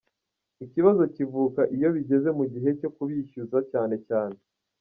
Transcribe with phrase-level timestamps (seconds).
[0.65, 4.37] Ikibazo kivuka iyo bigeze mu gihe cyo kubishyuza cyane cyane.